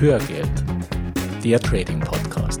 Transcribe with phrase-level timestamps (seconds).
[0.00, 0.48] Hörgeld,
[1.42, 2.60] der Trading Podcast.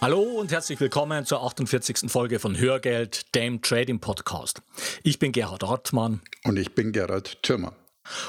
[0.00, 2.10] Hallo und herzlich willkommen zur 48.
[2.10, 4.62] Folge von Hörgeld, dem Trading Podcast.
[5.02, 6.22] Ich bin Gerhard Hartmann.
[6.44, 7.74] Und ich bin Gerhard Thürmer.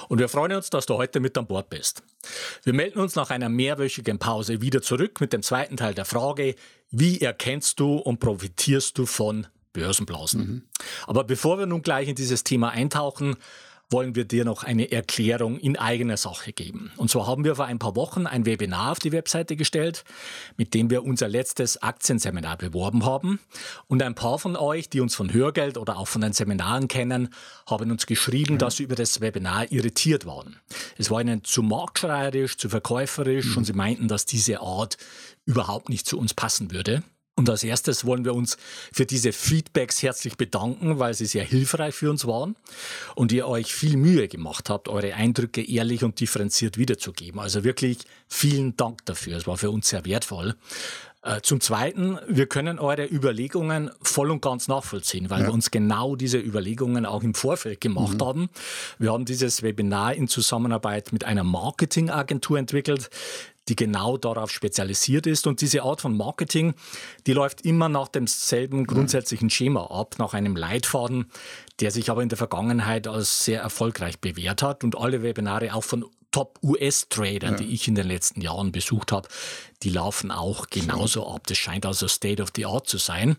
[0.09, 2.04] Und wir freuen uns, dass du heute mit an Bord bist.
[2.65, 6.55] Wir melden uns nach einer mehrwöchigen Pause wieder zurück mit dem zweiten Teil der Frage,
[6.91, 10.41] wie erkennst du und profitierst du von Börsenblasen?
[10.41, 10.62] Mhm.
[11.05, 13.38] Aber bevor wir nun gleich in dieses Thema eintauchen,
[13.90, 16.91] wollen wir dir noch eine Erklärung in eigener Sache geben.
[16.98, 20.04] Und zwar haben wir vor ein paar Wochen ein Webinar auf die Webseite gestellt,
[20.58, 23.40] mit dem wir unser letztes Aktienseminar beworben haben.
[23.88, 27.30] Und ein paar von euch, die uns von Hörgeld oder auch von den Seminaren kennen,
[27.66, 28.60] haben uns geschrieben, mhm.
[28.60, 30.58] dass sie über das Webinar irritiert waren.
[30.98, 33.58] Es war ihnen zu marktschreierisch, zu verkäuferisch mhm.
[33.58, 34.98] und sie meinten, dass diese Art
[35.46, 37.04] überhaupt nicht zu uns passen würde.
[37.38, 38.58] Und als erstes wollen wir uns
[38.91, 42.55] für diese Feedbacks herzlich bedanken, weil sie sehr hilfreich für uns waren
[43.13, 47.40] und ihr euch viel Mühe gemacht habt, eure Eindrücke ehrlich und differenziert wiederzugeben.
[47.40, 49.38] Also wirklich vielen Dank dafür.
[49.38, 50.55] Es war für uns sehr wertvoll.
[51.21, 55.48] Äh, zum Zweiten, wir können eure Überlegungen voll und ganz nachvollziehen, weil ja.
[55.48, 58.26] wir uns genau diese Überlegungen auch im Vorfeld gemacht mhm.
[58.26, 58.49] haben.
[58.98, 63.12] Wir haben dieses Webinar in Zusammenarbeit mit einer Marketingagentur entwickelt,
[63.68, 65.47] die genau darauf spezialisiert ist.
[65.47, 66.73] Und diese Art von Marketing,
[67.25, 71.29] die läuft immer nach demselben grundsätzlichen Schema ab, nach einem Leitfaden,
[71.79, 74.84] der sich aber in der Vergangenheit als sehr erfolgreich bewährt hat.
[74.84, 77.57] Und alle Webinare auch von Top-US-Tradern, ja.
[77.57, 79.28] die ich in den letzten Jahren besucht habe,
[79.84, 81.47] die laufen auch genauso ab.
[81.47, 83.38] Das scheint also State of the Art zu sein.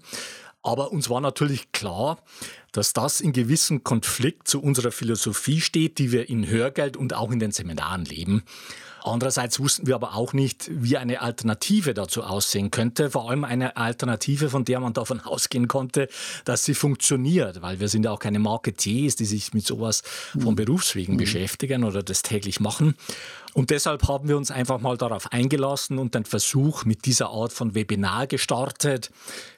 [0.69, 2.19] Aber uns war natürlich klar,
[2.73, 7.31] dass das in gewissem Konflikt zu unserer Philosophie steht, die wir in Hörgeld und auch
[7.31, 8.43] in den Seminaren leben.
[9.03, 13.11] Andererseits wussten wir aber auch nicht, wie eine Alternative dazu aussehen könnte.
[13.11, 16.09] Vor allem eine Alternative, von der man davon ausgehen konnte,
[16.45, 20.03] dass sie funktioniert, weil wir sind ja auch keine Marketiers, die sich mit sowas
[20.39, 20.57] von mhm.
[20.57, 21.19] Berufswegen mhm.
[21.19, 22.95] beschäftigen oder das täglich machen.
[23.59, 27.53] Und deshalb haben wir uns einfach mal darauf eingelassen und den Versuch mit dieser Art
[27.53, 29.11] von Webinar gestartet.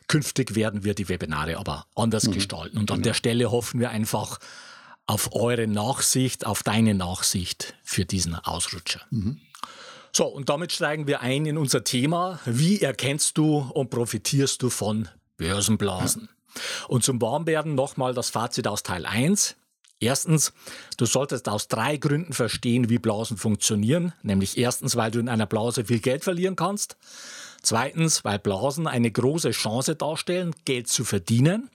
[0.08, 2.32] Künftig werden wir die Webinare aber anders mhm.
[2.32, 2.78] gestalten.
[2.78, 3.08] Und an genau.
[3.08, 4.38] der Stelle hoffen wir einfach,
[5.04, 9.02] auf eure Nachsicht, auf deine Nachsicht für diesen Ausrutscher.
[9.10, 9.38] Mhm.
[10.12, 12.40] So, und damit steigen wir ein in unser Thema.
[12.46, 16.30] Wie erkennst du und profitierst du von Börsenblasen?
[16.30, 16.60] Ja.
[16.88, 19.56] Und zum Warmwerden nochmal das Fazit aus Teil 1.
[20.00, 20.54] Erstens,
[20.96, 24.14] du solltest aus drei Gründen verstehen, wie Blasen funktionieren.
[24.22, 26.96] Nämlich erstens, weil du in einer Blase viel Geld verlieren kannst.
[27.62, 31.68] Zweitens, weil Blasen eine große Chance darstellen, Geld zu verdienen.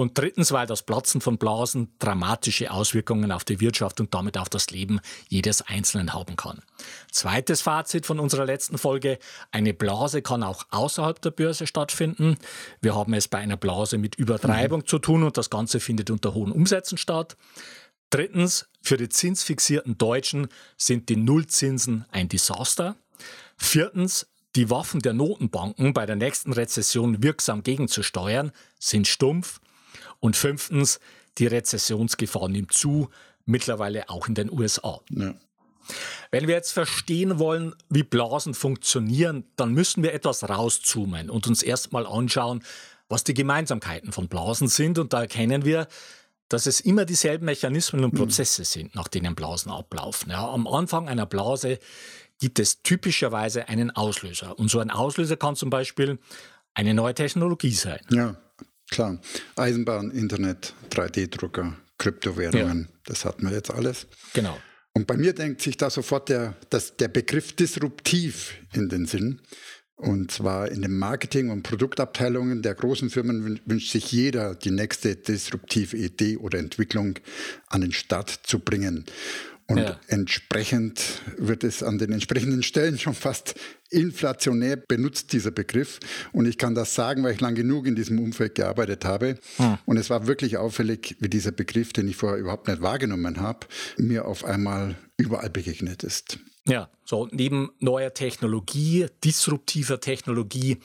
[0.00, 4.48] Und drittens, weil das Platzen von Blasen dramatische Auswirkungen auf die Wirtschaft und damit auf
[4.48, 6.62] das Leben jedes Einzelnen haben kann.
[7.12, 9.18] Zweites Fazit von unserer letzten Folge.
[9.50, 12.38] Eine Blase kann auch außerhalb der Börse stattfinden.
[12.80, 14.86] Wir haben es bei einer Blase mit Übertreibung mhm.
[14.86, 17.36] zu tun und das Ganze findet unter hohen Umsätzen statt.
[18.08, 22.96] Drittens, für die zinsfixierten Deutschen sind die Nullzinsen ein Desaster.
[23.58, 29.60] Viertens, die Waffen der Notenbanken bei der nächsten Rezession wirksam gegenzusteuern, sind stumpf.
[30.20, 31.00] Und fünftens,
[31.38, 33.08] die Rezessionsgefahr nimmt zu,
[33.46, 35.00] mittlerweile auch in den USA.
[35.10, 35.34] Ja.
[36.30, 41.62] Wenn wir jetzt verstehen wollen, wie Blasen funktionieren, dann müssen wir etwas rauszoomen und uns
[41.62, 42.62] erstmal anschauen,
[43.08, 44.98] was die Gemeinsamkeiten von Blasen sind.
[44.98, 45.88] Und da erkennen wir,
[46.48, 48.18] dass es immer dieselben Mechanismen und hm.
[48.18, 50.30] Prozesse sind, nach denen Blasen ablaufen.
[50.30, 51.78] Ja, am Anfang einer Blase
[52.38, 54.58] gibt es typischerweise einen Auslöser.
[54.58, 56.18] Und so ein Auslöser kann zum Beispiel
[56.74, 58.00] eine neue Technologie sein.
[58.10, 58.36] Ja.
[58.90, 59.20] Klar,
[59.56, 62.98] Eisenbahn, Internet, 3D-Drucker, Kryptowährungen, ja.
[63.04, 64.06] das hatten wir jetzt alles.
[64.34, 64.58] Genau.
[64.92, 69.40] Und bei mir denkt sich da sofort der, das, der Begriff disruptiv in den Sinn.
[69.94, 75.14] Und zwar in den Marketing- und Produktabteilungen der großen Firmen wünscht sich jeder, die nächste
[75.14, 77.18] disruptive Idee oder Entwicklung
[77.68, 79.04] an den Start zu bringen.
[79.70, 79.96] Und ja.
[80.08, 83.54] entsprechend wird es an den entsprechenden Stellen schon fast
[83.88, 86.00] inflationär benutzt, dieser Begriff.
[86.32, 89.38] Und ich kann das sagen, weil ich lang genug in diesem Umfeld gearbeitet habe.
[89.58, 89.78] Hm.
[89.86, 93.68] Und es war wirklich auffällig, wie dieser Begriff, den ich vorher überhaupt nicht wahrgenommen habe,
[93.96, 96.40] mir auf einmal überall begegnet ist.
[96.66, 100.78] Ja, so neben neuer Technologie, disruptiver Technologie,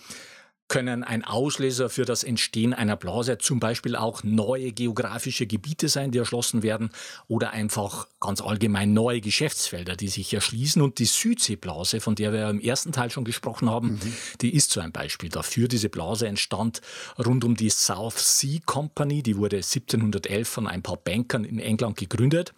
[0.68, 6.12] können ein Auslöser für das Entstehen einer Blase zum Beispiel auch neue geografische Gebiete sein,
[6.12, 6.90] die erschlossen werden
[7.28, 10.82] oder einfach ganz allgemein neue Geschäftsfelder, die sich erschließen.
[10.82, 14.14] Und die Südseeblase, von der wir im ersten Teil schon gesprochen haben, mhm.
[14.42, 15.68] die ist so ein Beispiel dafür.
[15.68, 16.82] Diese Blase entstand
[17.24, 21.98] rund um die South Sea Company, die wurde 1711 von ein paar Bankern in England
[21.98, 22.54] gegründet.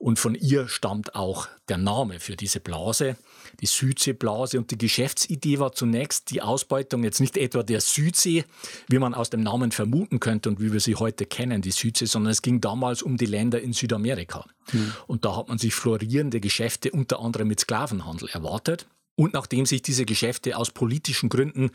[0.00, 3.18] Und von ihr stammt auch der Name für diese Blase,
[3.60, 4.56] die Südseeblase.
[4.56, 8.46] Und die Geschäftsidee war zunächst die Ausbeutung jetzt nicht etwa der Südsee,
[8.88, 12.06] wie man aus dem Namen vermuten könnte und wie wir sie heute kennen, die Südsee,
[12.06, 14.46] sondern es ging damals um die Länder in Südamerika.
[14.72, 14.94] Mhm.
[15.06, 18.86] Und da hat man sich florierende Geschäfte unter anderem mit Sklavenhandel erwartet.
[19.16, 21.70] Und nachdem sich diese Geschäfte aus politischen Gründen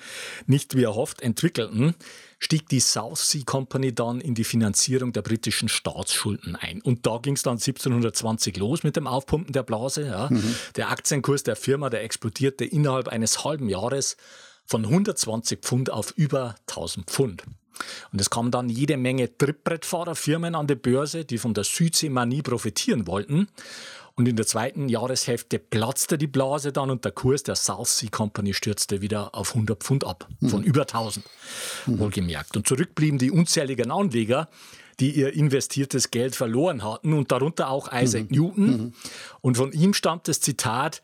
[0.48, 1.94] nicht wie erhofft entwickelten,
[2.40, 6.82] stieg die South Sea Company dann in die Finanzierung der britischen Staatsschulden ein.
[6.82, 10.08] Und da ging es dann 1720 los mit dem Aufpumpen der Blase.
[10.08, 10.30] Ja.
[10.32, 10.56] Mhm.
[10.76, 14.18] Der Aktienkurs der Firma, der explodierte innerhalb eines halben Jahres
[14.66, 17.44] von 120 Pfund auf über 1000 Pfund.
[18.12, 23.08] Und es kamen dann jede Menge Trittbrettfahrerfirmen an die Börse, die von der Südseemanie profitieren
[23.08, 23.48] wollten.
[24.18, 28.10] Und in der zweiten Jahreshälfte platzte die Blase dann und der Kurs der South Sea
[28.10, 30.68] Company stürzte wieder auf 100 Pfund ab, von mhm.
[30.68, 31.26] über 1000,
[31.86, 32.00] mhm.
[32.00, 32.56] wohlgemerkt.
[32.56, 34.48] Und zurück blieben die unzähligen Anleger,
[35.02, 38.38] die ihr investiertes Geld verloren hatten und darunter auch Isaac mhm.
[38.38, 38.68] Newton.
[38.68, 38.94] Mhm.
[39.42, 41.02] Und von ihm stammt das Zitat,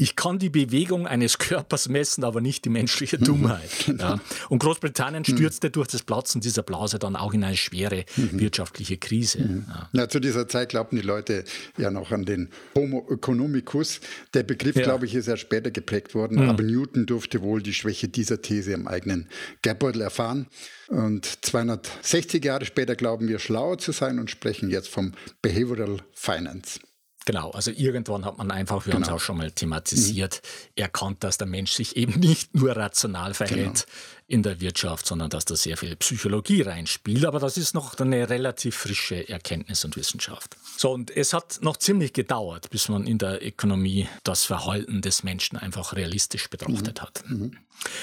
[0.00, 3.24] ich kann die Bewegung eines Körpers messen, aber nicht die menschliche mhm.
[3.24, 3.70] Dummheit.
[3.86, 4.04] Genau.
[4.04, 4.20] Ja.
[4.48, 5.36] Und Großbritannien mhm.
[5.36, 8.40] stürzte durch das Platzen dieser Blase dann auch in eine schwere mhm.
[8.40, 9.40] wirtschaftliche Krise.
[9.40, 9.66] Mhm.
[9.68, 9.88] Ja.
[9.92, 11.44] Ja, zu dieser Zeit glaubten die Leute
[11.76, 14.00] ja noch an den Homo economicus.
[14.32, 18.08] Der Begriff, glaube ich, ist ja später geprägt worden, aber Newton durfte wohl die Schwäche
[18.08, 19.28] dieser These im eigenen
[19.62, 20.46] Geldbeutel erfahren.
[20.88, 25.12] Und 260 Jahre später glauben wir schlauer zu sein und sprechen jetzt vom
[25.42, 26.80] Behavioral Finance.
[27.26, 29.06] Genau, also irgendwann hat man einfach, wir genau.
[29.06, 30.82] haben es auch schon mal thematisiert, mhm.
[30.82, 34.26] erkannt, dass der Mensch sich eben nicht nur rational verhält genau.
[34.26, 37.26] in der Wirtschaft, sondern dass da sehr viel Psychologie reinspielt.
[37.26, 40.56] Aber das ist noch eine relativ frische Erkenntnis und Wissenschaft.
[40.78, 45.22] So, und es hat noch ziemlich gedauert, bis man in der Ökonomie das Verhalten des
[45.22, 47.02] Menschen einfach realistisch betrachtet mhm.
[47.02, 47.24] hat.
[47.28, 47.58] Mhm.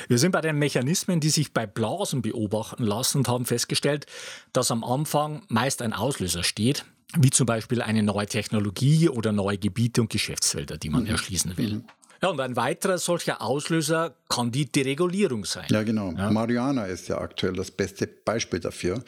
[0.07, 4.05] Wir sind bei den Mechanismen, die sich bei Blasen beobachten lassen und haben festgestellt,
[4.53, 6.85] dass am Anfang meist ein Auslöser steht,
[7.15, 11.09] wie zum Beispiel eine neue Technologie oder neue Gebiete und Geschäftsfelder, die man mhm.
[11.09, 11.75] erschließen will.
[11.75, 11.83] Mhm.
[12.21, 15.67] Ja, und ein weiterer solcher Auslöser kann die Deregulierung sein.
[15.69, 16.11] Ja, genau.
[16.13, 16.31] Ja.
[16.31, 19.03] Mariana ist ja aktuell das beste Beispiel dafür.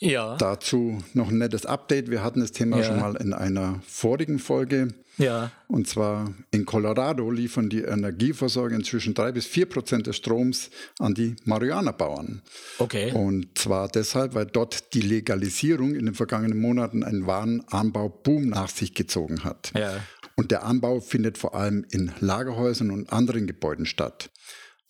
[0.00, 0.36] Ja.
[0.36, 2.10] Dazu noch ein nettes Update.
[2.10, 2.84] Wir hatten das Thema ja.
[2.84, 4.88] schon mal in einer vorigen Folge.
[5.16, 5.50] Ja.
[5.66, 11.14] Und zwar in Colorado liefern die Energieversorger inzwischen drei bis vier Prozent des Stroms an
[11.14, 12.42] die Marihuana-Bauern.
[12.78, 13.12] Okay.
[13.12, 18.68] Und zwar deshalb, weil dort die Legalisierung in den vergangenen Monaten einen wahren Anbauboom nach
[18.68, 19.72] sich gezogen hat.
[19.76, 20.00] Ja.
[20.36, 24.30] Und der Anbau findet vor allem in Lagerhäusern und anderen Gebäuden statt.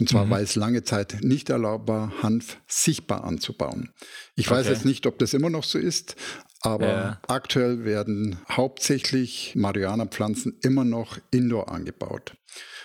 [0.01, 0.31] Und zwar, mhm.
[0.31, 3.91] weil es lange Zeit nicht erlaubt war, Hanf sichtbar anzubauen.
[4.37, 4.57] Ich okay.
[4.57, 6.15] weiß jetzt nicht, ob das immer noch so ist,
[6.61, 7.21] aber ja.
[7.27, 12.37] aktuell werden hauptsächlich Marihuana-Pflanzen immer noch indoor angebaut.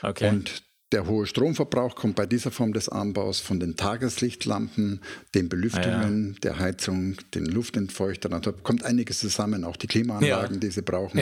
[0.01, 0.30] Okay.
[0.30, 5.01] Und der hohe Stromverbrauch kommt bei dieser Form des Anbaus von den Tageslichtlampen,
[5.33, 6.39] den Belüftungen, ja.
[6.42, 8.33] der Heizung, den Luftentfeuchtern.
[8.33, 11.19] Also kommt einiges zusammen, auch die Klimaanlagen, die sie brauchen.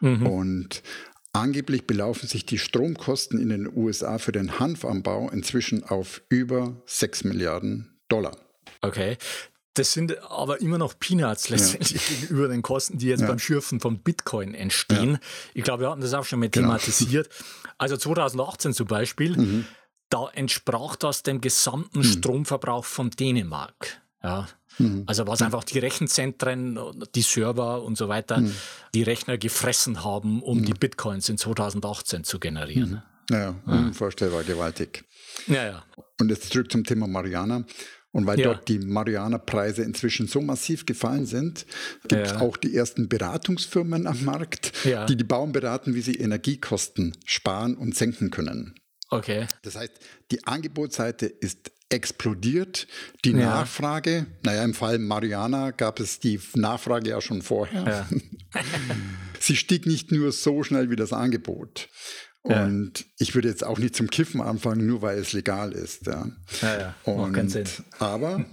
[0.00, 0.26] Mhm.
[0.26, 0.82] Und
[1.38, 7.24] Angeblich belaufen sich die Stromkosten in den USA für den Hanfanbau inzwischen auf über 6
[7.24, 8.36] Milliarden Dollar.
[8.80, 9.16] Okay.
[9.74, 12.16] Das sind aber immer noch Peanuts letztendlich ja.
[12.16, 13.28] gegenüber den Kosten, die jetzt ja.
[13.28, 15.12] beim Schürfen von Bitcoin entstehen.
[15.12, 15.20] Ja.
[15.54, 16.68] Ich glaube, wir hatten das auch schon mal genau.
[16.68, 17.28] thematisiert.
[17.78, 19.64] Also 2018 zum Beispiel, mhm.
[20.10, 22.04] da entsprach das dem gesamten mhm.
[22.04, 24.02] Stromverbrauch von Dänemark.
[24.22, 24.48] Ja,
[24.78, 25.04] Mhm.
[25.06, 26.78] Also was einfach die Rechenzentren,
[27.14, 28.54] die Server und so weiter, mhm.
[28.94, 30.64] die Rechner gefressen haben, um mhm.
[30.64, 33.02] die Bitcoins in 2018 zu generieren.
[33.30, 33.72] Naja, mhm.
[33.72, 33.78] ja.
[33.80, 35.04] unvorstellbar gewaltig.
[35.46, 35.84] Ja, ja.
[36.20, 37.64] Und jetzt zurück zum Thema Mariana.
[38.10, 38.46] Und weil ja.
[38.46, 41.66] dort die Mariana-Preise inzwischen so massiv gefallen sind,
[42.08, 42.40] gibt es ja.
[42.40, 45.04] auch die ersten Beratungsfirmen am Markt, ja.
[45.04, 48.77] die die Bauern beraten, wie sie Energiekosten sparen und senken können.
[49.10, 49.46] Okay.
[49.62, 49.92] Das heißt,
[50.30, 52.86] die Angebotsseite ist explodiert.
[53.24, 53.38] Die ja.
[53.38, 57.84] Nachfrage, naja, im Fall Mariana gab es die Nachfrage ja schon vorher.
[58.54, 58.62] Ja.
[59.40, 61.88] Sie stieg nicht nur so schnell wie das Angebot.
[62.42, 63.06] Und ja.
[63.18, 66.06] ich würde jetzt auch nicht zum Kiffen anfangen, nur weil es legal ist.
[66.06, 66.30] Ja.
[66.62, 66.94] Ja, ja.
[67.04, 68.44] Und, aber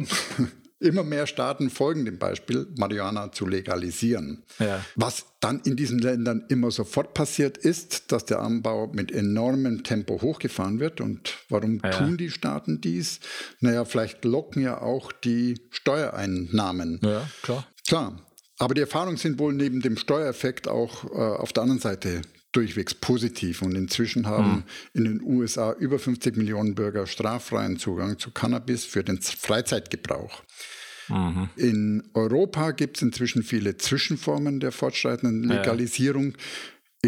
[0.80, 4.44] Immer mehr Staaten folgen dem Beispiel, Marihuana zu legalisieren.
[4.60, 4.84] Ja.
[4.96, 10.22] Was dann in diesen Ländern immer sofort passiert, ist, dass der Anbau mit enormem Tempo
[10.22, 11.00] hochgefahren wird.
[11.00, 11.92] Und warum ja.
[11.92, 13.22] tun die Staaten dies?
[13.62, 17.00] Naja, vielleicht locken ja auch die Steuereinnahmen.
[17.02, 17.66] Ja, klar.
[17.88, 18.22] Klar.
[18.58, 22.22] Aber die Erfahrungen sind wohl neben dem Steuereffekt auch äh, auf der anderen Seite
[22.56, 23.62] durchwegs positiv.
[23.62, 24.64] Und inzwischen haben mhm.
[24.94, 30.44] in den USA über 50 Millionen Bürger straffreien Zugang zu Cannabis für den Freizeitgebrauch.
[31.10, 31.50] Mhm.
[31.56, 36.32] In Europa gibt es inzwischen viele Zwischenformen der fortschreitenden Legalisierung.
[36.32, 36.38] Ja.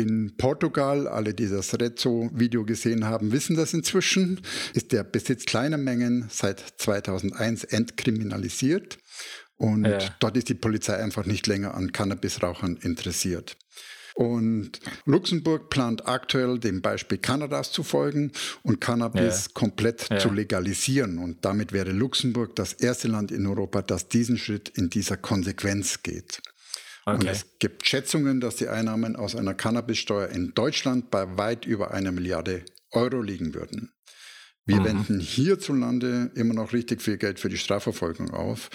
[0.01, 4.41] In Portugal, alle, die das Rezzo-Video gesehen haben, wissen das inzwischen,
[4.75, 8.99] ist der Besitz kleiner Mengen seit 2001 entkriminalisiert.
[9.55, 9.97] Und ja.
[10.19, 13.57] dort ist die Polizei einfach nicht länger an Cannabisrauchern interessiert.
[14.17, 18.31] Und Luxemburg plant aktuell dem Beispiel Kanadas zu folgen
[18.63, 19.51] und Cannabis ja.
[19.53, 20.17] komplett ja.
[20.17, 21.19] zu legalisieren.
[21.19, 26.01] Und damit wäre Luxemburg das erste Land in Europa, das diesen Schritt in dieser Konsequenz
[26.01, 26.41] geht.
[27.05, 27.15] Okay.
[27.15, 31.91] Und es gibt Schätzungen, dass die Einnahmen aus einer Cannabissteuer in Deutschland bei weit über
[31.91, 33.91] einer Milliarde Euro liegen würden.
[34.67, 34.85] Wir mhm.
[34.85, 38.69] wenden hierzulande immer noch richtig viel Geld für die Strafverfolgung auf.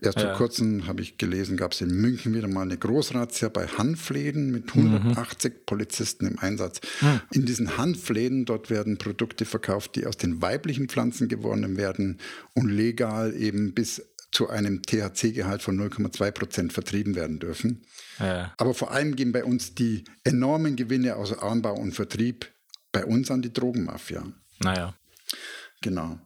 [0.00, 0.28] Erst ja.
[0.28, 4.50] vor kurzem habe ich gelesen, gab es in München wieder mal eine Großrazzia bei Hanfläden
[4.50, 5.56] mit 180 mhm.
[5.64, 6.80] Polizisten im Einsatz.
[7.00, 7.20] Mhm.
[7.32, 12.18] In diesen Hanfläden, dort werden Produkte verkauft, die aus den weiblichen Pflanzen gewonnen werden
[12.54, 17.86] und legal eben bis zu einem THC-Gehalt von 0,2 Prozent vertrieben werden dürfen.
[18.18, 18.52] Ja.
[18.58, 22.52] Aber vor allem gehen bei uns die enormen Gewinne aus Anbau und Vertrieb
[22.92, 24.26] bei uns an die Drogenmafia.
[24.60, 24.94] Naja.
[25.80, 26.18] Genau.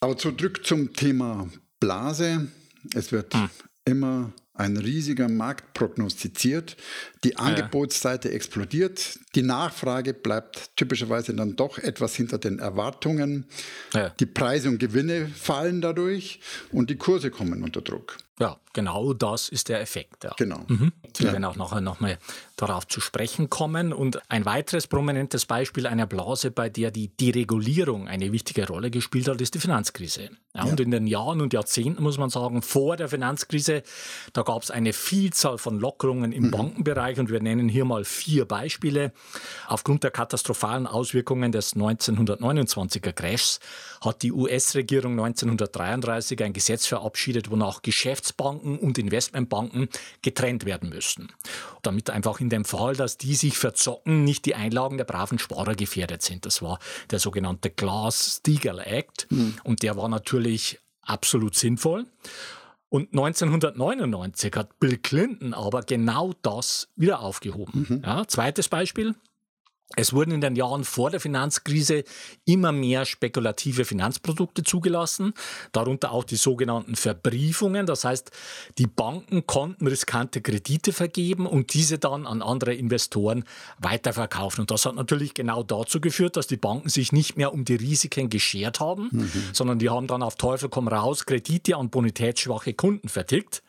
[0.00, 1.48] Aber zurück zum Thema
[1.78, 2.48] Blase.
[2.94, 3.50] Es wird hm.
[3.84, 6.76] immer ein riesiger Markt prognostiziert.
[7.24, 8.34] Die Angebotsseite ja.
[8.34, 9.18] explodiert.
[9.34, 13.46] Die Nachfrage bleibt typischerweise dann doch etwas hinter den Erwartungen.
[13.94, 14.10] Ja.
[14.10, 18.18] Die Preise und Gewinne fallen dadurch und die Kurse kommen unter Druck.
[18.42, 20.24] Ja, genau das ist der Effekt.
[20.24, 20.32] Ja.
[20.36, 20.64] Genau.
[20.66, 20.92] Mhm.
[21.16, 21.32] Wir ja.
[21.32, 22.18] werden auch nachher nochmal
[22.56, 23.92] darauf zu sprechen kommen.
[23.92, 29.28] Und ein weiteres prominentes Beispiel einer Blase, bei der die Deregulierung eine wichtige Rolle gespielt
[29.28, 30.30] hat, ist die Finanzkrise.
[30.54, 30.64] Ja.
[30.64, 33.82] Und in den Jahren und Jahrzehnten, muss man sagen, vor der Finanzkrise,
[34.32, 36.50] da gab es eine Vielzahl von Lockerungen im mhm.
[36.50, 37.20] Bankenbereich.
[37.20, 39.12] Und wir nennen hier mal vier Beispiele.
[39.68, 43.60] Aufgrund der katastrophalen Auswirkungen des 1929er Crashs
[44.00, 47.82] hat die US-Regierung 1933 ein Gesetz verabschiedet, wonach
[48.32, 49.88] Geschäftsbanken und Investmentbanken
[50.22, 51.28] getrennt werden müssen.
[51.82, 55.74] Damit einfach in dem Fall, dass die sich verzocken, nicht die Einlagen der braven Sparer
[55.74, 56.46] gefährdet sind.
[56.46, 56.78] Das war
[57.10, 59.26] der sogenannte Glass-Steagall Act.
[59.30, 59.54] Mhm.
[59.64, 62.06] Und der war natürlich absolut sinnvoll.
[62.88, 67.86] Und 1999 hat Bill Clinton aber genau das wieder aufgehoben.
[67.88, 68.02] Mhm.
[68.04, 69.14] Ja, zweites Beispiel.
[69.96, 72.04] Es wurden in den Jahren vor der Finanzkrise
[72.44, 75.34] immer mehr spekulative Finanzprodukte zugelassen,
[75.72, 77.84] darunter auch die sogenannten Verbriefungen.
[77.86, 78.30] Das heißt,
[78.78, 83.44] die Banken konnten riskante Kredite vergeben und diese dann an andere Investoren
[83.78, 84.62] weiterverkaufen.
[84.62, 87.74] Und das hat natürlich genau dazu geführt, dass die Banken sich nicht mehr um die
[87.74, 89.30] Risiken geschert haben, mhm.
[89.52, 93.62] sondern die haben dann auf Teufel komm raus Kredite an bonitätsschwache Kunden vertickt.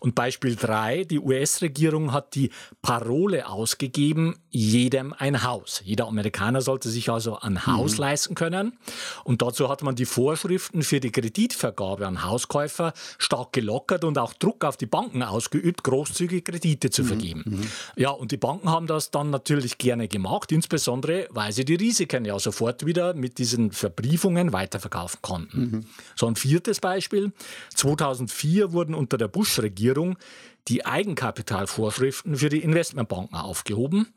[0.00, 2.50] Und Beispiel 3, die US-Regierung hat die
[2.82, 5.82] Parole ausgegeben, jedem ein Haus.
[5.84, 8.00] Jeder Amerikaner sollte sich also ein Haus mhm.
[8.00, 8.78] leisten können.
[9.24, 14.32] Und dazu hat man die Vorschriften für die Kreditvergabe an Hauskäufer stark gelockert und auch
[14.32, 17.06] Druck auf die Banken ausgeübt, großzügig Kredite zu mhm.
[17.06, 17.44] vergeben.
[17.46, 17.70] Mhm.
[17.96, 22.24] Ja, und die Banken haben das dann natürlich gerne gemacht, insbesondere weil sie die Risiken
[22.24, 25.60] ja sofort wieder mit diesen Verbriefungen weiterverkaufen konnten.
[25.60, 25.84] Mhm.
[26.16, 27.32] So ein viertes Beispiel.
[27.74, 30.18] 2004 wurden unter der Bush Bush-Regierung
[30.68, 34.12] die Eigenkapitalvorschriften für die Investmentbanken aufgehoben.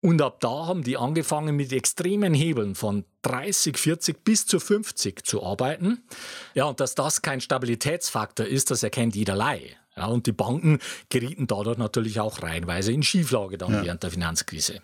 [0.00, 5.24] Und ab da haben die angefangen mit extremen Hebeln von 30, 40 bis zu 50
[5.24, 6.02] zu arbeiten.
[6.54, 9.76] Ja, und dass das kein Stabilitätsfaktor ist, das erkennt jederlei.
[9.96, 13.84] Ja, und die Banken gerieten dadurch natürlich auch reihenweise in Schieflage dann ja.
[13.84, 14.82] während der Finanzkrise.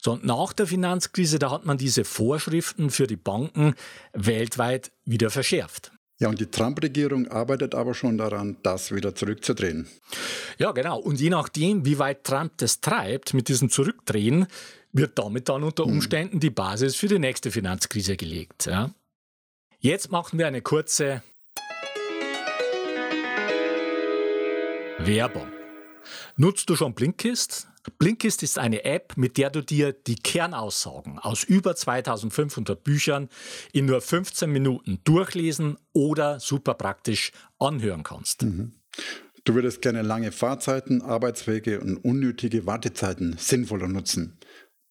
[0.00, 3.74] So, und nach der Finanzkrise, da hat man diese Vorschriften für die Banken
[4.12, 5.92] weltweit wieder verschärft.
[6.20, 9.88] Ja, und die Trump-Regierung arbeitet aber schon daran, das wieder zurückzudrehen.
[10.58, 10.98] Ja, genau.
[10.98, 14.46] Und je nachdem, wie weit Trump das treibt mit diesem Zurückdrehen,
[14.92, 15.92] wird damit dann unter hm.
[15.92, 18.66] Umständen die Basis für die nächste Finanzkrise gelegt.
[18.66, 18.90] Ja.
[19.78, 21.22] Jetzt machen wir eine kurze
[24.98, 25.48] Werbung.
[26.36, 27.69] Nutzt du schon Blinkist?
[27.98, 33.28] Blinkist ist eine App, mit der du dir die Kernaussagen aus über 2500 Büchern
[33.72, 38.42] in nur 15 Minuten durchlesen oder super praktisch anhören kannst.
[38.42, 38.72] Mhm.
[39.44, 44.38] Du würdest gerne lange Fahrzeiten, Arbeitswege und unnötige Wartezeiten sinnvoller nutzen.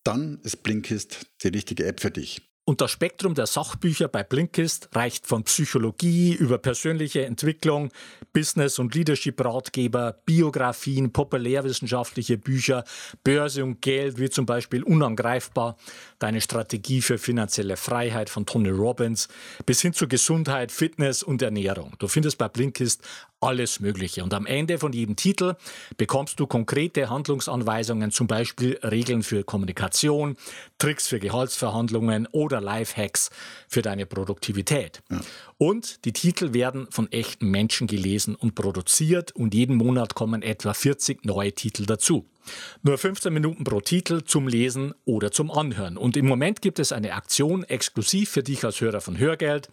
[0.03, 2.48] Dann ist Blinkist die richtige App für dich.
[2.69, 7.89] Und das Spektrum der Sachbücher bei Blinkist reicht von Psychologie über persönliche Entwicklung,
[8.31, 12.83] Business- und Leadership-Ratgeber, Biografien, populärwissenschaftliche Bücher,
[13.23, 15.77] Börse und Geld, wie zum Beispiel Unangreifbar,
[16.19, 19.29] Deine Strategie für finanzielle Freiheit von Tony Robbins,
[19.65, 21.95] bis hin zu Gesundheit, Fitness und Ernährung.
[21.97, 23.01] Du findest bei Blinkist
[23.41, 24.23] alles Mögliche.
[24.23, 25.55] Und am Ende von jedem Titel
[25.97, 30.35] bekommst du konkrete Handlungsanweisungen, zum Beispiel Regeln für Kommunikation,
[30.77, 33.29] Tricks für Gehaltsverhandlungen oder Lifehacks
[33.67, 35.01] für deine Produktivität.
[35.09, 35.19] Ja.
[35.57, 40.73] Und die Titel werden von echten Menschen gelesen und produziert und jeden Monat kommen etwa
[40.73, 42.25] 40 neue Titel dazu.
[42.81, 45.97] Nur 15 Minuten pro Titel zum Lesen oder zum Anhören.
[45.97, 49.69] Und im Moment gibt es eine Aktion exklusiv für dich als Hörer von Hörgeld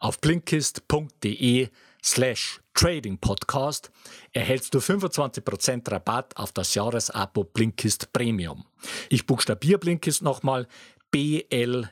[0.00, 1.68] auf blinkist.de
[2.02, 3.90] slash Trading Podcast
[4.32, 8.66] erhältst du 25% Rabatt auf das Jahresabo Blinkist Premium.
[9.08, 10.68] Ich buchstabiere Blinkist nochmal
[11.10, 11.88] B-L-I-N-K-I-S-T.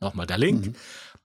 [0.00, 0.66] Nochmal der Link.
[0.66, 0.74] Mhm.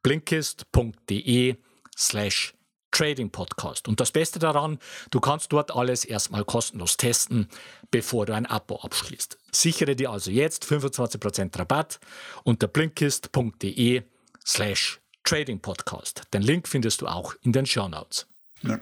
[0.02, 1.58] Blinkist.de
[1.98, 2.54] slash
[2.92, 3.90] Trading Podcast.
[3.90, 7.50] Und das Beste daran, du kannst dort alles erstmal kostenlos testen,
[7.90, 9.38] bevor du ein Abo abschließt.
[9.52, 12.00] Sichere dir also jetzt 25% Rabatt
[12.46, 14.04] unter blinkist.de
[14.46, 16.24] slash Trading Podcast.
[16.34, 18.28] Den Link findest du auch in den Show Notes.
[18.64, 18.80] Ja.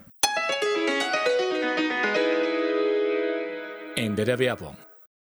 [3.96, 4.78] Ende der Werbung.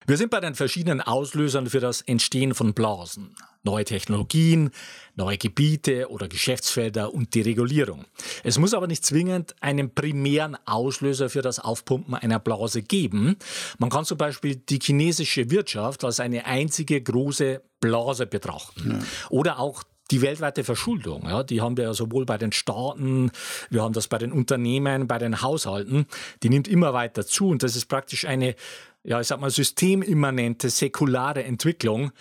[0.04, 3.36] Wir sind bei den verschiedenen Auslösern für das Entstehen von Blasen.
[3.62, 4.72] Neue Technologien,
[5.14, 8.04] neue Gebiete oder Geschäftsfelder und die Regulierung.
[8.42, 13.36] Es muss aber nicht zwingend einen primären Auslöser für das Aufpumpen einer Blase geben.
[13.78, 18.98] Man kann zum Beispiel die chinesische Wirtschaft als eine einzige große Blase betrachten.
[19.00, 19.06] Ja.
[19.30, 23.30] Oder auch die weltweite Verschuldung, ja, die haben wir ja sowohl bei den Staaten,
[23.70, 26.06] wir haben das bei den Unternehmen, bei den Haushalten,
[26.42, 28.54] die nimmt immer weiter zu und das ist praktisch eine,
[29.02, 32.12] ja, ich sag mal, systemimmanente, säkulare Entwicklung,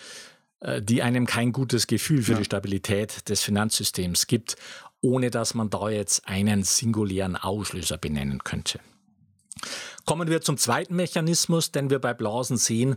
[0.62, 2.38] äh, die einem kein gutes Gefühl für ja.
[2.40, 4.56] die Stabilität des Finanzsystems gibt,
[5.02, 8.80] ohne dass man da jetzt einen singulären Auslöser benennen könnte.
[10.06, 12.96] Kommen wir zum zweiten Mechanismus, den wir bei Blasen sehen,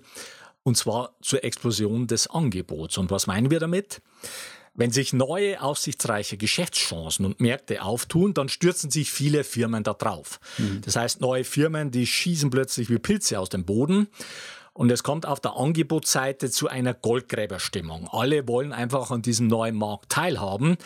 [0.63, 2.97] und zwar zur Explosion des Angebots.
[2.97, 4.01] Und was meinen wir damit?
[4.75, 10.41] Wenn sich neue, aussichtsreiche Geschäftschancen und Märkte auftun, dann stürzen sich viele Firmen da drauf.
[10.59, 10.81] Mhm.
[10.85, 14.09] Das heißt, neue Firmen, die schießen plötzlich wie Pilze aus dem Boden.
[14.77, 18.09] Und es kommt auf der Angebotsseite zu einer Goldgräberstimmung.
[18.11, 20.77] Alle wollen einfach an diesem neuen Markt teilhaben.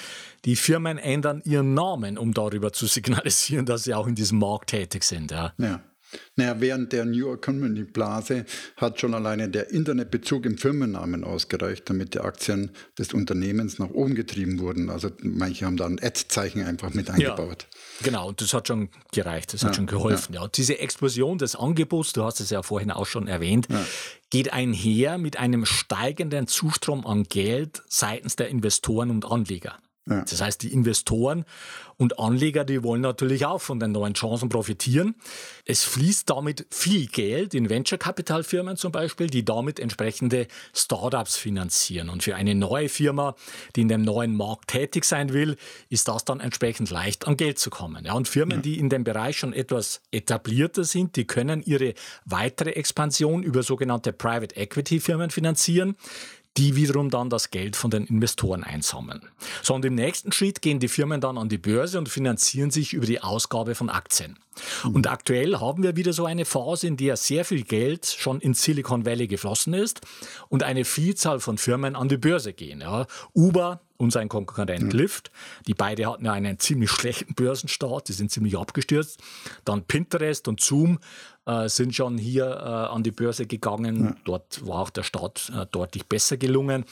[0.45, 4.69] Die Firmen ändern ihren Namen, um darüber zu signalisieren, dass sie auch in diesem Markt
[4.71, 5.31] tätig sind.
[5.31, 5.55] Ja.
[5.57, 5.81] ja.
[6.37, 8.47] Naja, während der New Economy Blase
[8.77, 14.15] hat schon alleine der Internetbezug im Firmennamen ausgereicht, damit die Aktien des Unternehmens nach oben
[14.15, 14.89] getrieben wurden.
[14.91, 17.67] Also manche haben da ein Ad-Zeichen einfach mit eingebaut.
[18.01, 20.35] Ja, genau, und das hat schon gereicht, das hat ja, schon geholfen.
[20.35, 20.43] Ja.
[20.43, 20.49] ja.
[20.49, 23.69] diese Explosion des Angebots, du hast es ja vorhin auch schon erwähnt,
[24.31, 29.79] geht einher mit einem steigenden Zustrom an Geld seitens der Investoren und Anleger.
[30.09, 30.23] Ja.
[30.23, 31.45] Das heißt, die Investoren
[31.97, 35.17] und Anleger, die wollen natürlich auch von den neuen Chancen profitieren.
[35.65, 42.09] Es fließt damit viel Geld in Venture-Capital-Firmen zum Beispiel, die damit entsprechende Startups finanzieren.
[42.09, 43.35] Und für eine neue Firma,
[43.75, 45.57] die in dem neuen Markt tätig sein will,
[45.89, 48.05] ist das dann entsprechend leicht an Geld zu kommen.
[48.05, 48.63] Ja, und Firmen, ja.
[48.63, 51.95] die in dem Bereich schon etwas etablierter sind, die können ihre
[52.25, 55.97] weitere Expansion über sogenannte Private Equity-Firmen finanzieren
[56.57, 59.29] die wiederum dann das Geld von den Investoren einsammeln.
[59.63, 62.95] So, und im nächsten Schritt gehen die Firmen dann an die Börse und finanzieren sich
[62.95, 64.39] über die Ausgabe von Aktien.
[64.85, 64.95] Mhm.
[64.97, 68.55] Und aktuell haben wir wieder so eine Phase, in der sehr viel Geld schon in
[68.55, 70.01] Silicon Valley geflossen ist
[70.49, 72.81] und eine Vielzahl von Firmen an die Börse gehen.
[72.81, 73.07] Ja.
[73.35, 74.99] Uber und sein Konkurrent mhm.
[74.99, 75.31] Lyft,
[75.67, 79.21] die beide hatten ja einen ziemlich schlechten Börsenstart, die sind ziemlich abgestürzt.
[79.65, 81.01] Dann Pinterest und Zoom
[81.45, 84.05] äh, sind schon hier äh, an die Börse gegangen.
[84.05, 84.17] Ja.
[84.25, 86.85] Dort war auch der Start äh, deutlich besser gelungen.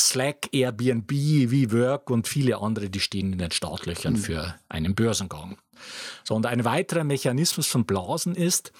[0.00, 4.18] Slack, Airbnb, WeWork und viele andere, die stehen in den Startlöchern mhm.
[4.18, 5.58] für einen Börsengang.
[6.22, 8.72] So, und ein weiterer Mechanismus von Blasen ist,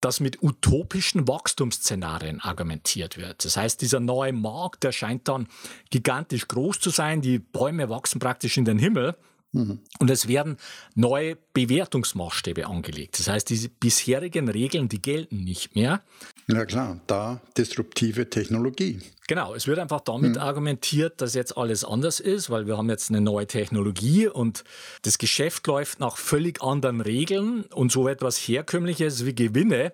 [0.00, 3.44] dass mit utopischen Wachstumsszenarien argumentiert wird.
[3.44, 5.48] Das heißt, dieser neue Markt, der scheint dann
[5.90, 7.20] gigantisch groß zu sein.
[7.20, 9.16] Die Bäume wachsen praktisch in den Himmel.
[9.52, 9.80] Mhm.
[9.98, 10.56] Und es werden
[10.94, 13.18] neue Bewertungsmaßstäbe angelegt.
[13.18, 16.02] Das heißt, diese bisherigen Regeln, die gelten nicht mehr.
[16.46, 19.00] Ja klar, da disruptive Technologie.
[19.26, 20.40] Genau, es wird einfach damit mhm.
[20.40, 24.64] argumentiert, dass jetzt alles anders ist, weil wir haben jetzt eine neue Technologie und
[25.02, 29.92] das Geschäft läuft nach völlig anderen Regeln und so etwas Herkömmliches wie Gewinne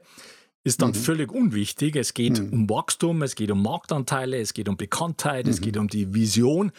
[0.65, 0.95] ist dann mhm.
[0.95, 1.95] völlig unwichtig.
[1.95, 2.53] Es geht mhm.
[2.53, 5.65] um Wachstum, es geht um Marktanteile, es geht um Bekanntheit, es mhm.
[5.65, 6.73] geht um die Vision.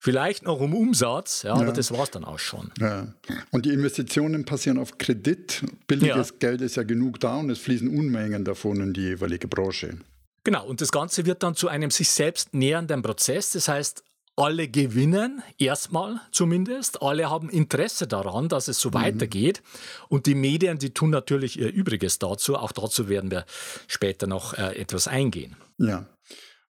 [0.00, 1.60] Vielleicht noch um Umsatz, ja, ja.
[1.60, 2.70] aber das war es dann auch schon.
[2.78, 3.08] Ja.
[3.50, 5.64] Und die Investitionen passieren auf Kredit.
[5.88, 6.36] Billiges ja.
[6.38, 9.98] Geld ist ja genug da und es fließen Unmengen davon in die jeweilige Branche.
[10.44, 13.50] Genau, und das Ganze wird dann zu einem sich selbst nähernden Prozess.
[13.50, 14.04] Das heißt,
[14.36, 17.02] alle gewinnen, erstmal zumindest.
[17.02, 18.94] Alle haben Interesse daran, dass es so mhm.
[18.94, 19.62] weitergeht.
[20.08, 22.56] Und die Medien, die tun natürlich ihr Übriges dazu.
[22.56, 23.44] Auch dazu werden wir
[23.88, 25.56] später noch äh, etwas eingehen.
[25.78, 26.06] Ja.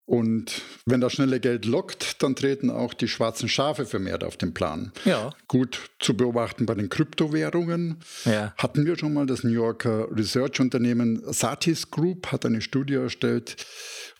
[0.06, 4.54] Und wenn das schnelle Geld lockt, dann treten auch die schwarzen Schafe vermehrt auf den
[4.54, 4.92] Plan.
[5.04, 5.30] Ja.
[5.48, 7.96] Gut zu beobachten bei den Kryptowährungen.
[8.24, 8.54] Ja.
[8.56, 13.56] Hatten wir schon mal das New Yorker Research-Unternehmen Satis Group hat eine Studie erstellt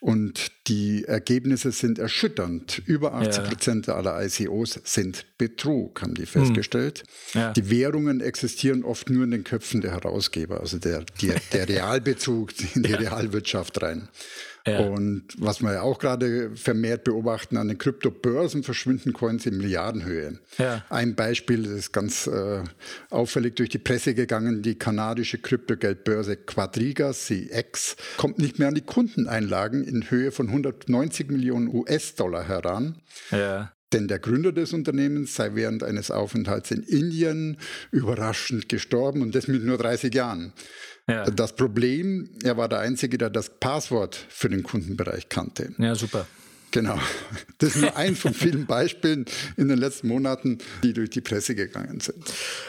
[0.01, 2.83] und die Ergebnisse sind erschütternd.
[2.85, 3.95] Über 80 Prozent ja.
[3.95, 7.05] aller ICOs sind Betrug, haben die festgestellt.
[7.31, 7.41] Hm.
[7.41, 7.53] Ja.
[7.53, 12.53] Die Währungen existieren oft nur in den Köpfen der Herausgeber, also der, der, der Realbezug
[12.75, 14.09] in die Realwirtschaft rein.
[14.67, 14.81] Ja.
[14.81, 20.41] Und was wir ja auch gerade vermehrt beobachten, an den Kryptobörsen verschwinden Coins in Milliardenhöhe.
[20.59, 20.85] Ja.
[20.91, 22.63] Ein Beispiel das ist ganz äh,
[23.11, 28.83] auffällig durch die Presse gegangen, die kanadische Kryptogeldbörse Quadriga CX kommt nicht mehr an die
[28.83, 32.97] Kundeneinlagen in Höhe von 190 Millionen US-Dollar heran.
[33.31, 33.73] Ja.
[33.93, 37.57] Denn der Gründer des Unternehmens sei während eines Aufenthalts in Indien
[37.93, 40.53] überraschend gestorben und das mit nur 30 Jahren.
[41.09, 41.25] Ja.
[41.31, 45.73] Das Problem, er war der Einzige, der das Passwort für den Kundenbereich kannte.
[45.79, 46.27] Ja, super.
[46.73, 46.99] Genau.
[47.59, 49.25] Das ist nur ein von vielen Beispielen
[49.57, 52.17] in den letzten Monaten, die durch die Presse gegangen sind.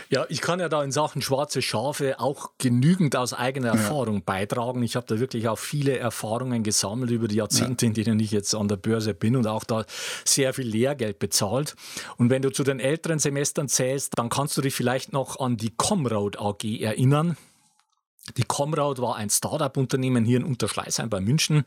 [0.10, 4.24] Ja, ich kann ja da in Sachen schwarze Schafe auch genügend aus eigener Erfahrung ja.
[4.26, 4.82] beitragen.
[4.82, 7.90] Ich habe da wirklich auch viele Erfahrungen gesammelt über die Jahrzehnte, ja.
[7.90, 9.84] in denen ich jetzt an der Börse bin und auch da
[10.24, 11.76] sehr viel Lehrgeld bezahlt.
[12.16, 15.58] Und wenn du zu den älteren Semestern zählst, dann kannst du dich vielleicht noch an
[15.58, 17.36] die Comroad AG erinnern.
[18.36, 21.64] Die Comrade war ein Startup-Unternehmen hier in Unterschleißheim bei München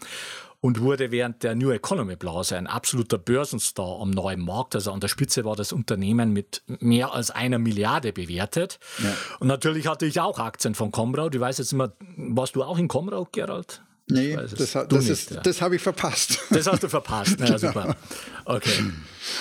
[0.61, 4.75] und wurde während der New Economy Blase ein absoluter Börsenstar am neuen Markt.
[4.75, 8.79] Also an der Spitze war das Unternehmen mit mehr als einer Milliarde bewertet.
[9.03, 9.15] Ja.
[9.39, 11.37] Und natürlich hatte ich auch Aktien von Comrade.
[11.37, 13.83] Ich weiß jetzt immer, warst du auch in Comrade, Gerald?
[14.11, 15.41] Nee, das, das, ja.
[15.41, 16.41] das habe ich verpasst.
[16.51, 17.59] Das hast du verpasst, na, genau.
[17.59, 17.97] super.
[18.45, 18.83] Okay.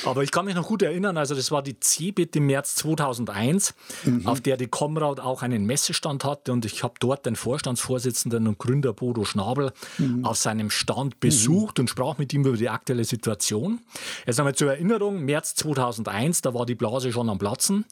[0.05, 3.73] Aber ich kann mich noch gut erinnern, also das war die CeBIT im März 2001,
[4.03, 4.27] mhm.
[4.27, 8.57] auf der die Comrade auch einen Messestand hatte und ich habe dort den Vorstandsvorsitzenden und
[8.57, 10.25] Gründer Bodo Schnabel mhm.
[10.25, 11.83] auf seinem Stand besucht mhm.
[11.83, 13.79] und sprach mit ihm über die aktuelle Situation.
[14.25, 17.85] Jetzt einmal zur Erinnerung, März 2001, da war die Blase schon am Platzen.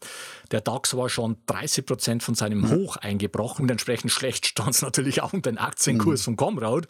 [0.52, 2.72] Der DAX war schon 30 Prozent von seinem mhm.
[2.72, 6.26] Hoch eingebrochen und entsprechend schlecht stand es natürlich auch um den Aktienkurs mhm.
[6.26, 6.88] von Comrade.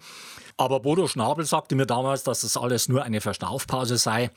[0.58, 4.32] Aber Bodo Schnabel sagte mir damals, dass das alles nur eine Verschnaufpause sei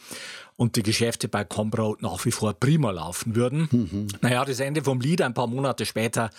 [0.57, 3.69] und die Geschäfte bei Combrot nach wie vor prima laufen würden.
[3.71, 4.09] Mhm.
[4.21, 6.31] Naja, das Ende vom Lied ein paar Monate später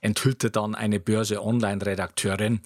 [0.00, 2.62] enthüllte dann eine Börse-Online-Redakteurin,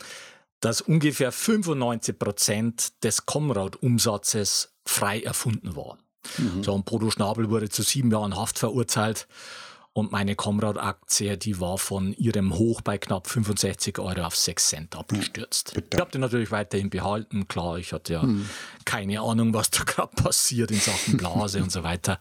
[0.61, 5.99] dass ungefähr 95 Prozent des Comrade-Umsatzes frei erfunden war.
[6.39, 6.63] Mhm.
[6.63, 9.27] So, und Bodo Schnabel wurde zu sieben Jahren Haft verurteilt
[9.93, 14.97] und meine Comrade-Aktie, die war von ihrem Hoch bei knapp 65 Euro auf 6 Cent
[14.97, 15.75] abgestürzt.
[15.75, 15.97] Bitte.
[15.97, 17.49] Ich habe die natürlich weiterhin behalten.
[17.49, 18.49] Klar, ich hatte ja hm.
[18.85, 22.19] keine Ahnung, was da gerade passiert in Sachen Blase und so weiter.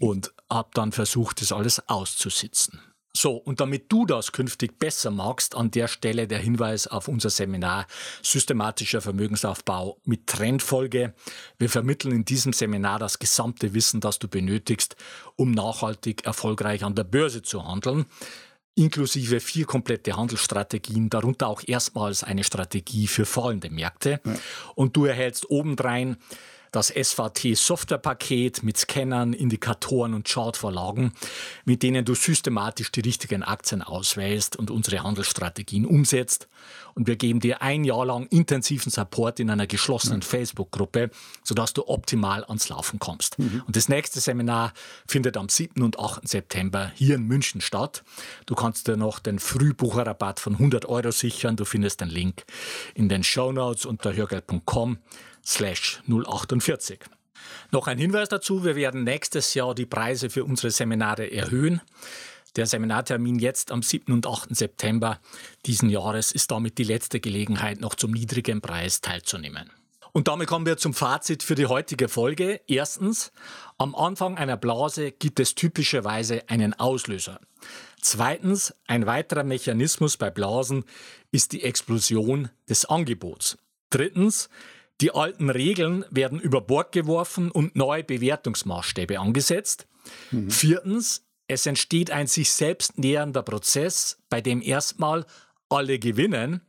[0.00, 2.80] Und habe dann versucht, das alles auszusitzen.
[3.14, 7.28] So, und damit du das künftig besser magst, an der Stelle der Hinweis auf unser
[7.28, 7.86] Seminar
[8.22, 11.12] Systematischer Vermögensaufbau mit Trendfolge.
[11.58, 14.96] Wir vermitteln in diesem Seminar das gesamte Wissen, das du benötigst,
[15.36, 18.06] um nachhaltig erfolgreich an der Börse zu handeln
[18.74, 24.20] inklusive vier komplette Handelsstrategien, darunter auch erstmals eine Strategie für fallende Märkte.
[24.24, 24.34] Ja.
[24.74, 26.16] Und du erhältst obendrein
[26.72, 31.12] das SVT-Softwarepaket mit Scannern, Indikatoren und Chartvorlagen,
[31.64, 36.48] mit denen du systematisch die richtigen Aktien auswählst und unsere Handelsstrategien umsetzt.
[36.94, 41.10] Und wir geben dir ein Jahr lang intensiven Support in einer geschlossenen Facebook-Gruppe,
[41.42, 43.38] sodass du optimal ans Laufen kommst.
[43.38, 43.62] Mhm.
[43.66, 44.72] Und das nächste Seminar
[45.06, 45.82] findet am 7.
[45.82, 46.26] und 8.
[46.26, 48.02] September hier in München statt.
[48.46, 51.56] Du kannst dir noch den Frühbucherrabatt von 100 Euro sichern.
[51.56, 52.44] Du findest den Link
[52.94, 54.98] in den Show Notes unter hörgeld.com
[55.44, 57.00] slash 048.
[57.70, 61.80] Noch ein Hinweis dazu, wir werden nächstes Jahr die Preise für unsere Seminare erhöhen.
[62.56, 64.12] Der Seminartermin jetzt am 7.
[64.12, 64.54] und 8.
[64.54, 65.20] September
[65.64, 69.70] diesen Jahres ist damit die letzte Gelegenheit, noch zum niedrigen Preis teilzunehmen.
[70.12, 72.60] Und damit kommen wir zum Fazit für die heutige Folge.
[72.66, 73.32] Erstens,
[73.78, 77.40] am Anfang einer Blase gibt es typischerweise einen Auslöser.
[78.02, 80.84] Zweitens, ein weiterer Mechanismus bei Blasen
[81.30, 83.56] ist die Explosion des Angebots.
[83.88, 84.50] Drittens,
[85.02, 89.86] die alten Regeln werden über Bord geworfen und neue Bewertungsmaßstäbe angesetzt.
[90.30, 90.50] Mhm.
[90.50, 95.26] Viertens, es entsteht ein sich selbst nähernder Prozess, bei dem erstmal
[95.68, 96.62] alle gewinnen.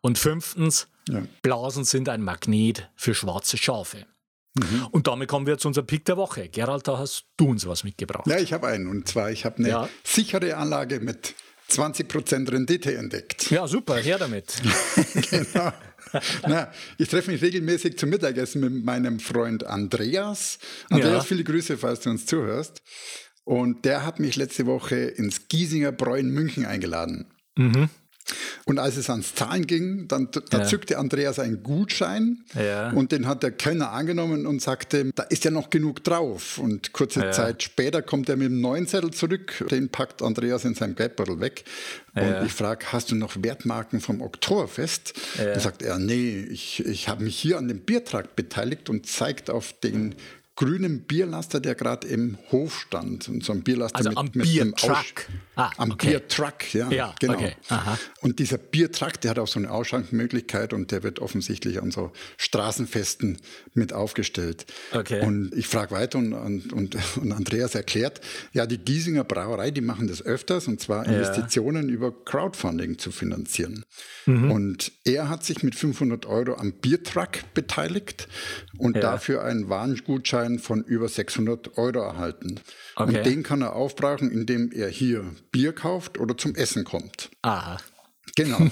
[0.00, 1.22] Und fünftens, ja.
[1.42, 4.06] Blasen sind ein Magnet für schwarze Schafe.
[4.54, 4.86] Mhm.
[4.90, 6.48] Und damit kommen wir zu unserem Pick der Woche.
[6.48, 8.26] Gerald, da hast du uns was mitgebracht.
[8.26, 8.88] Ja, ich habe einen.
[8.88, 9.88] Und zwar, ich habe eine ja.
[10.04, 11.34] sichere Anlage mit
[11.70, 13.50] 20% Rendite entdeckt.
[13.50, 14.60] Ja, super, her damit.
[15.30, 15.72] genau.
[16.46, 20.58] Na, ich treffe mich regelmäßig zum Mittagessen mit meinem Freund Andreas.
[20.90, 21.20] Andreas, ja.
[21.22, 22.82] viele Grüße, falls du uns zuhörst.
[23.44, 27.26] Und der hat mich letzte Woche ins Giesinger Bräu in München eingeladen.
[27.56, 27.88] Mhm.
[28.68, 30.64] Und als es ans Zahlen ging, dann da ja.
[30.64, 32.90] zückte Andreas einen Gutschein ja.
[32.90, 36.58] und den hat der Kellner angenommen und sagte, da ist ja noch genug drauf.
[36.58, 37.32] Und kurze ja.
[37.32, 41.40] Zeit später kommt er mit einem neuen Zettel zurück, den packt Andreas in seinem Geldbeutel
[41.40, 41.64] weg.
[42.14, 45.14] Und ich frage, hast du noch Wertmarken vom Oktoberfest?
[45.36, 49.50] Dann sagt er, nee, ich, ich habe mich hier an dem Biertrakt beteiligt und zeigt
[49.50, 50.14] auf den
[50.58, 53.28] grünen Bierlaster, der gerade im Hof stand.
[53.28, 55.28] Und so ein Bierlaster also mit, am mit Biertruck.
[55.54, 56.10] Ah, am okay.
[56.10, 57.34] Biertruck, ja, ja genau.
[57.34, 57.54] Okay.
[58.22, 62.10] Und dieser Biertruck, der hat auch so eine Ausschankmöglichkeit und der wird offensichtlich an so
[62.38, 63.38] Straßenfesten
[63.74, 64.66] mit aufgestellt.
[64.92, 65.24] Okay.
[65.24, 68.20] Und ich frage weiter und, und, und, und, Andreas erklärt,
[68.52, 71.94] ja, die Giesinger Brauerei, die machen das öfters und zwar Investitionen ja.
[71.94, 73.84] über Crowdfunding zu finanzieren.
[74.26, 74.50] Mhm.
[74.50, 78.26] Und er hat sich mit 500 Euro am Biertruck beteiligt
[78.76, 79.02] und ja.
[79.02, 79.68] dafür einen
[80.48, 82.60] Warengutschein von über 600 Euro erhalten.
[82.96, 83.18] Okay.
[83.18, 87.30] Und den kann er aufbrauchen, indem er hier Bier kauft oder zum Essen kommt.
[87.42, 87.78] Aha.
[88.38, 88.60] Genau.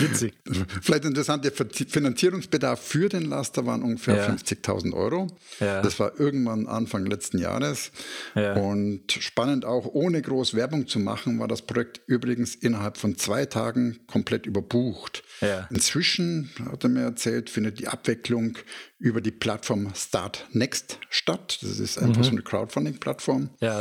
[0.00, 0.32] Witzig.
[0.80, 4.26] Vielleicht interessant, der Finanzierungsbedarf für den Laster waren ungefähr ja.
[4.26, 5.26] 50.000 Euro.
[5.60, 5.82] Ja.
[5.82, 7.92] Das war irgendwann Anfang letzten Jahres.
[8.34, 8.54] Ja.
[8.54, 13.44] Und spannend auch, ohne groß Werbung zu machen, war das Projekt übrigens innerhalb von zwei
[13.44, 15.22] Tagen komplett überbucht.
[15.70, 18.56] Inzwischen, hat er mir erzählt, findet die Abwicklung
[18.98, 21.58] über die Plattform Start Next statt.
[21.60, 22.24] Das ist einfach mhm.
[22.24, 23.50] so eine Crowdfunding-Plattform.
[23.60, 23.80] Ja.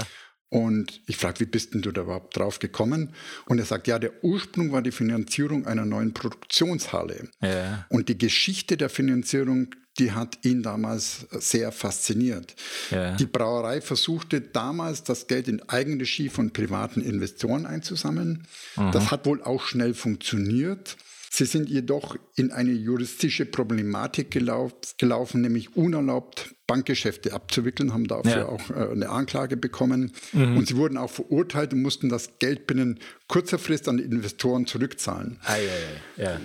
[0.53, 3.09] Und ich frage, wie bist denn du da überhaupt drauf gekommen?
[3.47, 7.27] Und er sagt, ja, der Ursprung war die Finanzierung einer neuen Produktionshalle.
[7.41, 7.87] Ja.
[7.89, 12.53] Und die Geschichte der Finanzierung, die hat ihn damals sehr fasziniert.
[12.91, 13.15] Ja.
[13.15, 18.45] Die Brauerei versuchte damals, das Geld in Eigenregie von privaten Investoren einzusammeln.
[18.75, 18.91] Mhm.
[18.91, 20.97] Das hat wohl auch schnell funktioniert.
[21.35, 28.31] Sie sind jedoch in eine juristische Problematik gelauf, gelaufen, nämlich unerlaubt Bankgeschäfte abzuwickeln, haben dafür
[28.31, 28.45] ja.
[28.45, 30.11] auch äh, eine Anklage bekommen.
[30.31, 30.57] Mhm.
[30.57, 34.67] Und sie wurden auch verurteilt und mussten das Geld binnen kurzer Frist an die Investoren
[34.67, 35.39] zurückzahlen.
[35.45, 36.39] Ah, ja, ja.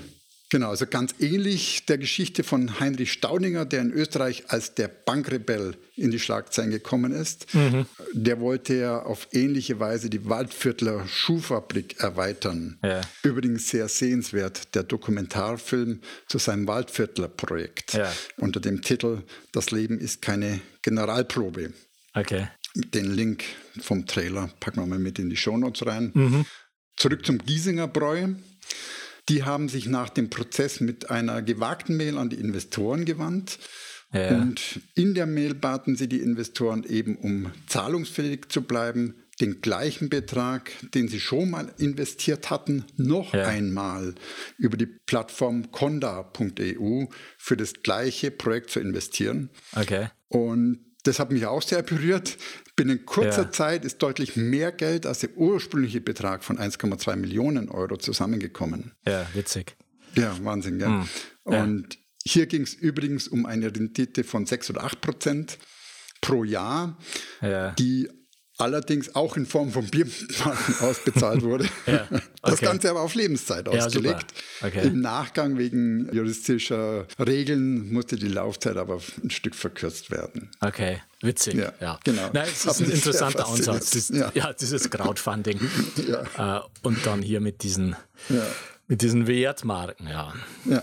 [0.51, 5.77] Genau, also ganz ähnlich der Geschichte von Heinrich Staudinger, der in Österreich als der Bankrebell
[5.95, 7.55] in die Schlagzeilen gekommen ist.
[7.55, 7.85] Mhm.
[8.15, 12.79] Der wollte ja auf ähnliche Weise die Waldviertler Schuhfabrik erweitern.
[12.83, 13.03] Ja.
[13.23, 18.11] Übrigens sehr sehenswert, der Dokumentarfilm zu seinem Waldviertler Projekt ja.
[18.39, 21.75] unter dem Titel Das Leben ist keine Generalprobe.
[22.15, 22.49] Okay.
[22.75, 23.45] Den Link
[23.81, 26.11] vom Trailer packen wir mal mit in die Shownotes rein.
[26.15, 26.47] Mhm.
[26.97, 28.29] Zurück zum Giesinger Bräu.
[29.29, 33.59] Die haben sich nach dem Prozess mit einer gewagten Mail an die Investoren gewandt.
[34.13, 34.39] Ja.
[34.39, 40.09] Und in der Mail baten sie die Investoren eben, um zahlungsfähig zu bleiben, den gleichen
[40.09, 43.47] Betrag, den sie schon mal investiert hatten, noch ja.
[43.47, 44.15] einmal
[44.57, 47.05] über die Plattform conda.eu
[47.37, 49.51] für das gleiche Projekt zu investieren.
[49.77, 50.09] Okay.
[50.29, 52.37] Und das hat mich auch sehr berührt.
[52.77, 53.51] Binnen kurzer ja.
[53.51, 58.93] Zeit ist deutlich mehr Geld als der ursprüngliche Betrag von 1,2 Millionen Euro zusammengekommen.
[59.07, 59.77] Ja, witzig.
[60.15, 60.89] Ja, Wahnsinn, gell?
[60.89, 61.09] Mhm.
[61.45, 62.01] Und ja.
[62.25, 65.59] hier ging es übrigens um eine Rendite von 6 oder 8 Prozent
[66.21, 66.99] pro Jahr,
[67.41, 67.71] ja.
[67.73, 68.09] die
[68.59, 71.65] allerdings auch in Form von Biermarken ausbezahlt wurde.
[71.87, 72.21] ja, okay.
[72.43, 74.27] Das Ganze aber auf Lebenszeit ausgelegt.
[74.61, 74.87] Ja, okay.
[74.89, 80.51] Im Nachgang wegen juristischer Regeln musste die Laufzeit aber ein Stück verkürzt werden.
[80.61, 81.55] Okay, witzig.
[81.55, 82.01] Ja, ja.
[82.05, 82.31] genau.
[82.33, 83.91] Nein, es ist ein interessanter Ansatz.
[83.91, 84.31] Das, ja.
[84.35, 84.53] ja.
[84.53, 85.61] dieses Crowdfunding.
[86.37, 86.59] ja.
[86.59, 87.97] Äh, und dann hier mit diesen,
[88.89, 90.35] mit diesen Wertmarken, ja.
[90.65, 90.83] Ja.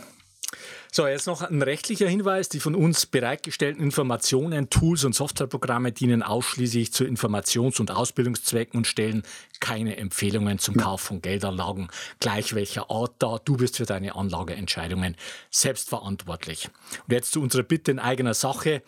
[0.98, 2.48] So, jetzt noch ein rechtlicher Hinweis.
[2.48, 8.88] Die von uns bereitgestellten Informationen, Tools und Softwareprogramme dienen ausschließlich zu Informations- und Ausbildungszwecken und
[8.88, 9.24] stellen
[9.60, 11.90] keine Empfehlungen zum Kauf von Geldanlagen,
[12.22, 13.42] gleich welcher Art dar.
[13.44, 15.18] Du bist für deine Anlageentscheidungen
[15.52, 16.70] selbstverantwortlich.
[17.06, 18.82] Und jetzt zu unserer Bitte in eigener Sache.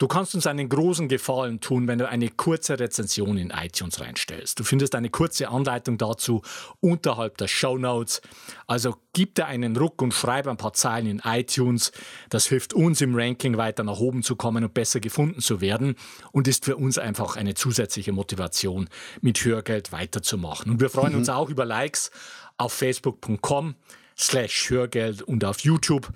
[0.00, 4.58] Du kannst uns einen großen Gefallen tun, wenn du eine kurze Rezension in iTunes reinstellst.
[4.58, 6.40] Du findest eine kurze Anleitung dazu
[6.80, 8.22] unterhalb der Show Notes.
[8.66, 11.92] Also gib dir einen Ruck und schreib ein paar Zeilen in iTunes.
[12.30, 15.96] Das hilft uns im Ranking weiter nach oben zu kommen und besser gefunden zu werden
[16.32, 18.88] und ist für uns einfach eine zusätzliche Motivation,
[19.20, 20.72] mit Hörgeld weiterzumachen.
[20.72, 21.18] Und wir freuen mhm.
[21.18, 22.10] uns auch über Likes
[22.56, 23.74] auf facebook.com
[24.16, 26.10] slash Hörgeld und auf YouTube.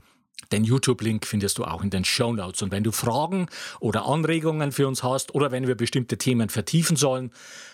[0.53, 2.63] Den YouTube-Link findest du auch in den Show Notes.
[2.63, 3.49] Und wenn du Fragen
[3.81, 7.33] oder Anregungen für uns hast oder wenn wir bestimmte Themen vertiefen sollen,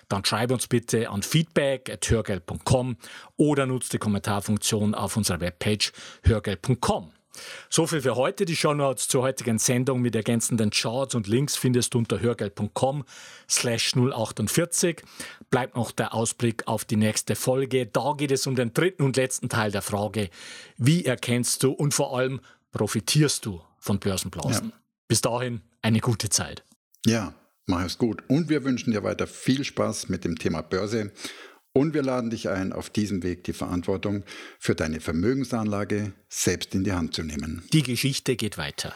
[0.09, 2.97] dann schreib uns bitte an feedback.hörgeld.com
[3.37, 5.93] oder nutze die Kommentarfunktion auf unserer Webpage
[6.25, 7.13] hörgeld.com.
[7.69, 8.45] So viel für heute.
[8.45, 13.05] Die Shownotes zur heutigen Sendung mit ergänzenden Charts und Links findest du unter hörgeld.com
[13.49, 15.03] slash 048.
[15.51, 17.87] Bleibt noch der Ausblick auf die nächste Folge.
[17.87, 20.31] Da geht es um den dritten und letzten Teil der Frage,
[20.77, 22.41] wie erkennst du und vor allem
[22.73, 24.71] profitierst du von Börsenblasen.
[24.71, 24.77] Ja.
[25.09, 26.65] Bis dahin eine gute Zeit.
[27.07, 27.35] Ja,
[27.67, 28.23] mach es gut.
[28.29, 31.13] Und wir wünschen dir weiter viel Spaß mit dem Thema Börse.
[31.73, 34.25] Und wir laden dich ein, auf diesem Weg die Verantwortung
[34.59, 37.63] für deine Vermögensanlage selbst in die Hand zu nehmen.
[37.73, 38.93] Die Geschichte geht weiter.